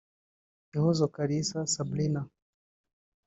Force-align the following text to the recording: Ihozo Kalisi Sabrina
Ihozo 0.77 1.05
Kalisi 1.15 1.59
Sabrina 1.73 2.21